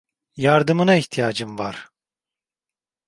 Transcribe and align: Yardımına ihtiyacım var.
Yardımına 0.35 0.95
ihtiyacım 0.97 1.57
var. 1.59 1.89